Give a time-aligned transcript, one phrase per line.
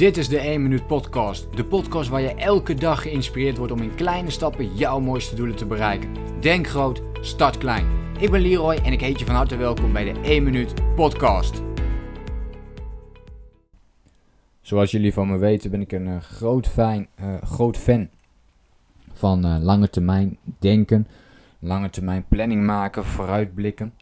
[0.00, 1.56] Dit is de 1 Minuut Podcast.
[1.56, 5.56] De podcast waar je elke dag geïnspireerd wordt om in kleine stappen jouw mooiste doelen
[5.56, 6.14] te bereiken.
[6.40, 7.86] Denk groot, start klein.
[8.18, 11.62] Ik ben Leroy en ik heet je van harte welkom bij de 1 Minuut Podcast.
[14.60, 18.08] Zoals jullie van me weten ben ik een uh, groot, fijn, uh, groot fan
[19.12, 21.08] van uh, lange termijn denken,
[21.58, 23.94] lange termijn planning maken, vooruitblikken.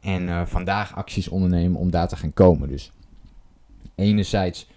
[0.00, 2.68] En vandaag acties ondernemen om daar te gaan komen.
[2.68, 2.92] Dus
[3.94, 4.68] enerzijds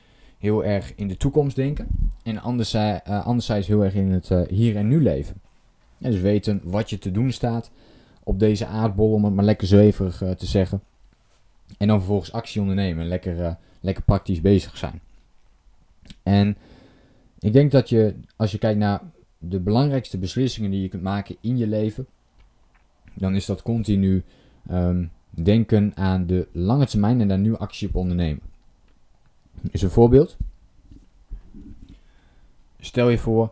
[0.44, 1.88] heel erg in de toekomst denken.
[2.24, 5.36] En anderzijds, uh, anderzijds heel erg in het uh, hier en nu leven.
[5.98, 7.72] dus weten wat je te doen staat
[8.24, 10.82] op deze aardbol, om het maar lekker zweverig uh, te zeggen.
[11.78, 13.08] En dan vervolgens actie ondernemen.
[13.08, 15.02] Lekker, lekker praktisch bezig zijn.
[16.24, 16.58] En
[17.40, 19.02] ik denk dat je, als je kijkt naar
[19.38, 22.08] de belangrijkste beslissingen die je kunt maken in je leven,
[23.14, 24.24] dan is dat continu
[24.72, 28.53] um, denken aan de lange termijn en daar nu actie op ondernemen.
[29.72, 30.38] Is een voorbeeld.
[32.80, 33.52] Stel je voor,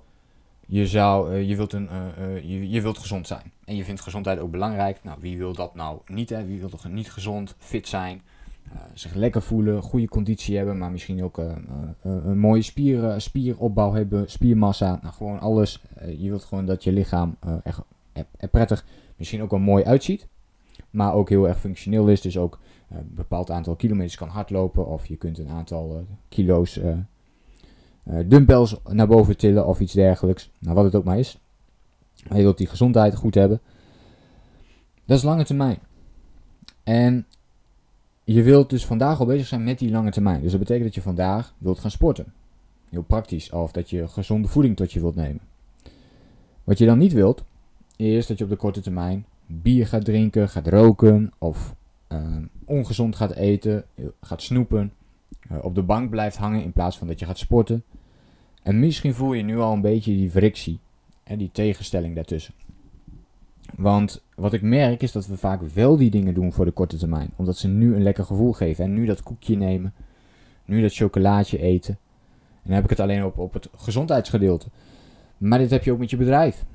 [0.66, 3.52] je, zou, uh, je, wilt een, uh, uh, je, je, wilt gezond zijn.
[3.66, 5.04] En je vindt gezondheid ook belangrijk.
[5.04, 6.30] Nou, wie wil dat nou niet?
[6.30, 6.46] Hè?
[6.46, 8.22] Wie wil toch niet gezond, fit zijn?
[8.94, 11.38] zich lekker voelen, goede conditie hebben, maar misschien ook
[12.02, 15.00] een mooie spier, spieropbouw hebben, spiermassa.
[15.02, 15.82] Nou, gewoon alles.
[16.18, 17.82] je wilt gewoon dat je lichaam echt,
[18.38, 20.28] er prettig, misschien ook wel mooi uitziet.
[20.90, 22.22] Maar ook heel erg functioneel is.
[22.22, 22.60] Dus ook
[22.92, 24.88] een bepaald aantal kilometers kan hardlopen.
[24.88, 26.98] Of je kunt een aantal kilo's uh,
[28.26, 30.50] dumbbells naar boven tillen of iets dergelijks.
[30.60, 31.40] Nou, wat het ook maar is.
[32.28, 33.62] Maar je wilt die gezondheid goed hebben.
[35.06, 35.80] Dat is lange termijn.
[36.84, 37.26] En
[38.24, 40.42] je wilt dus vandaag al bezig zijn met die lange termijn.
[40.42, 42.34] Dus dat betekent dat je vandaag wilt gaan sporten.
[42.90, 43.52] Heel praktisch.
[43.52, 45.42] Of dat je gezonde voeding tot je wilt nemen.
[46.64, 47.44] Wat je dan niet wilt,
[47.96, 51.76] is dat je op de korte termijn bier gaat drinken, gaat roken of
[52.66, 53.86] ongezond gaat eten,
[54.22, 54.94] gaat snoepen,
[55.52, 57.84] uh, op de bank blijft hangen in plaats van dat je gaat sporten.
[58.64, 60.80] En misschien voel je nu al een beetje die frictie
[61.24, 62.54] en die tegenstelling daartussen.
[63.76, 66.98] Want wat ik merk is dat we vaak wel die dingen doen voor de korte
[66.98, 67.32] termijn.
[67.36, 68.84] Omdat ze nu een lekker gevoel geven.
[68.84, 69.94] En nu dat koekje nemen.
[70.66, 71.98] Nu dat chocolaatje eten.
[72.34, 74.68] En dan heb ik het alleen op, op het gezondheidsgedeelte.
[75.38, 76.66] Maar dit heb je ook met je bedrijf.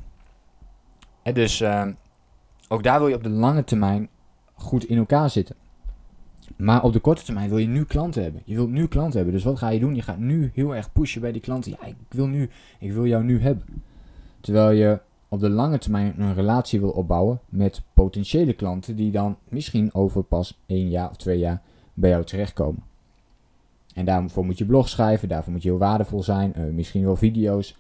[1.22, 1.64] Dus
[2.68, 4.08] ook daar wil je op de lange termijn
[4.56, 5.56] goed in elkaar zitten.
[6.56, 8.42] Maar op de korte termijn wil je nu klanten hebben.
[8.44, 9.34] Je wilt nu klanten hebben.
[9.34, 9.94] Dus wat ga je doen?
[9.94, 11.70] Je gaat nu heel erg pushen bij die klanten.
[11.70, 13.64] Ja, ik wil nu, ik wil jou nu hebben.
[14.40, 19.36] Terwijl je op de lange termijn een relatie wil opbouwen met potentiële klanten die dan
[19.48, 21.62] misschien over pas één jaar of twee jaar
[21.94, 22.82] bij jou terechtkomen.
[23.94, 27.16] En daarvoor moet je blog schrijven, daarvoor moet je heel waardevol zijn, uh, misschien wel
[27.16, 27.76] video's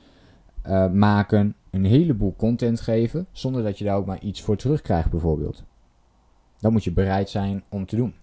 [0.66, 5.10] uh, maken, een heleboel content geven, zonder dat je daar ook maar iets voor terugkrijgt
[5.10, 5.64] bijvoorbeeld.
[6.66, 8.14] Dat moet je bereid zijn om te doen.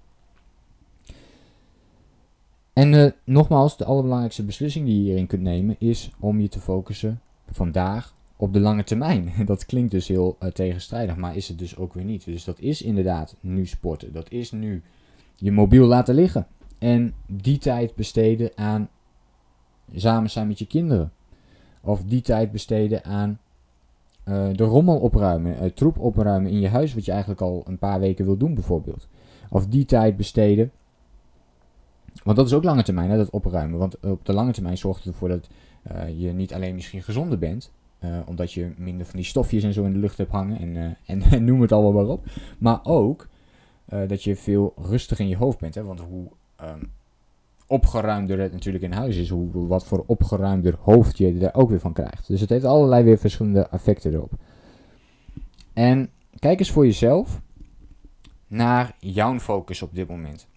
[2.73, 6.59] En uh, nogmaals, de allerbelangrijkste beslissing die je hierin kunt nemen is om je te
[6.59, 7.21] focussen
[7.51, 9.31] vandaag op de lange termijn.
[9.45, 12.25] Dat klinkt dus heel uh, tegenstrijdig, maar is het dus ook weer niet.
[12.25, 14.13] Dus dat is inderdaad nu sporten.
[14.13, 14.81] Dat is nu
[15.35, 16.47] je mobiel laten liggen.
[16.77, 18.89] En die tijd besteden aan
[19.95, 21.11] samen zijn met je kinderen.
[21.81, 23.39] Of die tijd besteden aan
[24.25, 27.99] uh, de rommel opruimen, troep opruimen in je huis, wat je eigenlijk al een paar
[27.99, 29.07] weken wil doen bijvoorbeeld.
[29.49, 30.71] Of die tijd besteden
[32.23, 33.79] want dat is ook lange termijn, hè, dat opruimen.
[33.79, 35.49] Want op de lange termijn zorgt het ervoor dat
[35.91, 37.71] uh, je niet alleen misschien gezonder bent.
[38.25, 40.59] Omdat je minder van die stofjes en zo in de lucht hebt hangen.
[41.05, 42.25] En, en, noem het allemaal maar op.
[42.57, 43.27] Maar ook
[44.07, 45.75] dat je veel rustiger in je hoofd bent.
[45.75, 45.83] Hè?
[45.83, 46.27] Want hoe
[46.61, 46.91] um,
[47.67, 49.29] opgeruimder het natuurlijk in huis is.
[49.29, 52.27] Hoe, wat voor opgeruimder hoofd je er ook weer van krijgt.
[52.27, 54.31] Dus het heeft allerlei weer verschillende effecten erop.
[55.73, 56.09] En
[56.39, 57.41] kijk eens voor jezelf
[58.47, 60.47] naar jouw focus op dit moment.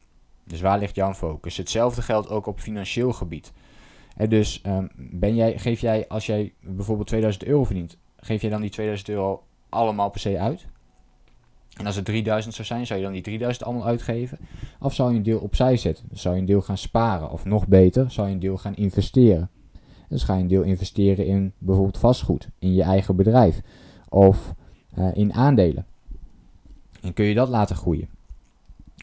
[0.45, 1.57] Dus waar ligt jouw focus?
[1.57, 3.53] Hetzelfde geldt ook op financieel gebied.
[4.17, 8.51] En dus um, ben jij, geef jij, als jij bijvoorbeeld 2000 euro verdient, geef jij
[8.51, 10.67] dan die 2000 euro allemaal per se uit?
[11.77, 14.39] En als het 3000 zou zijn, zou je dan die 3000 allemaal uitgeven?
[14.81, 16.05] Of zou je een deel opzij zetten?
[16.13, 17.31] Zou je een deel gaan sparen?
[17.31, 19.51] Of nog beter, zou je een deel gaan investeren?
[20.09, 23.61] Dus ga je een deel investeren in bijvoorbeeld vastgoed, in je eigen bedrijf
[24.09, 24.55] of
[24.99, 25.87] uh, in aandelen.
[27.01, 28.09] En kun je dat laten groeien?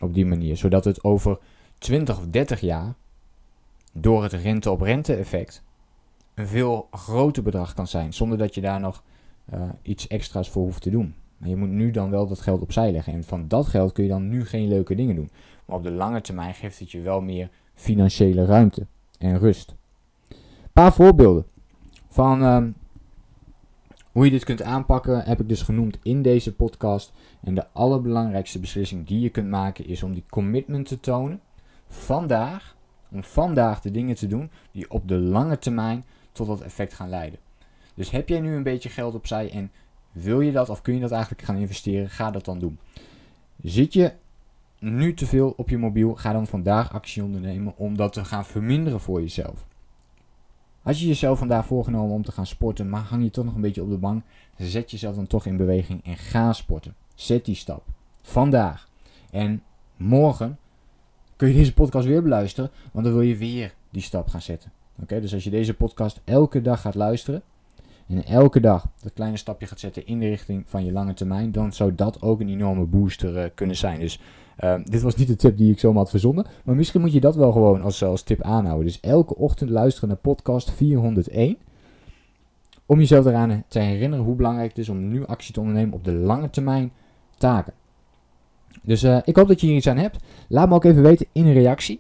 [0.04, 0.58] op die manier.
[0.58, 1.40] Zodat het over
[1.78, 2.94] 20 of 30 jaar
[3.92, 5.64] door het rente-op-rente effect
[6.34, 8.14] een veel groter bedrag kan zijn.
[8.14, 9.04] Zonder dat je daar nog
[9.54, 11.16] uh, iets extra's voor hoeft te doen.
[11.44, 13.13] Maar je moet nu dan wel dat geld opzij leggen.
[13.13, 15.30] En van dat geld kun je dan nu geen leuke dingen doen.
[15.66, 18.86] Maar op de lange termijn geeft het je wel meer financiële ruimte
[19.18, 19.75] en rust.
[20.30, 20.38] Een
[20.74, 21.45] paar voorbeelden
[22.10, 22.63] van uh,
[24.12, 27.12] hoe je dit kunt aanpakken heb ik dus genoemd in deze podcast.
[27.42, 31.42] En de allerbelangrijkste beslissing die je kunt maken is om die commitment te tonen.
[31.88, 32.75] Vandaag
[33.12, 37.10] om vandaag de dingen te doen die op de lange termijn tot dat effect gaan
[37.10, 37.39] leiden.
[37.94, 39.72] Dus heb jij nu een beetje geld opzij en
[40.13, 42.80] wil je dat of kun je dat eigenlijk gaan investeren, ga dat dan doen.
[43.62, 44.13] Zit je
[44.80, 48.45] nu te veel op je mobiel, ga dan vandaag actie ondernemen om dat te gaan
[48.45, 49.65] verminderen voor jezelf.
[50.81, 53.62] Als je jezelf vandaag voorgenomen om te gaan sporten, maar hang je toch nog een
[53.62, 54.24] beetje op de bank,
[54.57, 56.95] zet jezelf dan toch in beweging en ga sporten.
[57.15, 57.83] Zet die stap.
[58.21, 58.89] Vandaag.
[59.31, 59.63] En
[59.98, 60.57] morgen
[61.36, 64.71] kun je deze podcast weer beluisteren, want dan wil je weer die stap gaan zetten.
[65.01, 67.44] Oké, dus als je deze podcast elke dag gaat luisteren
[68.15, 71.51] en elke dag dat kleine stapje gaat zetten in de richting van je lange termijn,
[71.51, 74.00] dan zou dat ook een enorme booster uh, kunnen zijn.
[74.00, 74.19] Dus
[74.63, 77.19] uh, dit was niet de tip die ik zomaar had verzonnen, maar misschien moet je
[77.19, 78.86] dat wel gewoon als, als tip aanhouden.
[78.86, 81.57] Dus elke ochtend luisteren naar podcast 401
[82.86, 86.04] om jezelf eraan te herinneren hoe belangrijk het is om nu actie te ondernemen op
[86.04, 86.92] de lange termijn
[87.38, 87.74] taken.
[88.81, 90.24] Dus uh, ik hoop dat je hier iets aan hebt.
[90.48, 92.00] Laat me ook even weten in een reactie.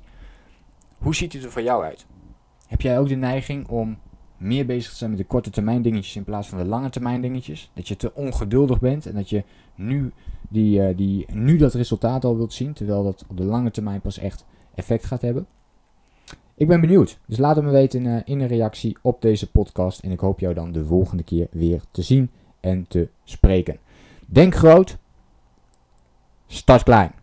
[0.97, 2.05] Hoe ziet het er voor jou uit?
[2.67, 3.97] Heb jij ook de neiging om
[4.43, 7.21] meer bezig te zijn met de korte termijn dingetjes in plaats van de lange termijn
[7.21, 7.71] dingetjes?
[7.73, 9.43] Dat je te ongeduldig bent en dat je
[9.75, 10.11] nu,
[10.49, 14.01] die, uh, die, nu dat resultaat al wilt zien, terwijl dat op de lange termijn
[14.01, 14.45] pas echt
[14.75, 15.47] effect gaat hebben?
[16.55, 17.19] Ik ben benieuwd.
[17.25, 19.99] Dus laat het me weten in, in een reactie op deze podcast.
[19.99, 22.29] En ik hoop jou dan de volgende keer weer te zien
[22.59, 23.77] en te spreken.
[24.25, 24.97] Denk groot,
[26.47, 27.22] start klein.